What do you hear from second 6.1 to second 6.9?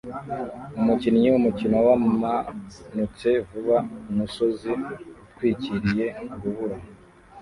urubura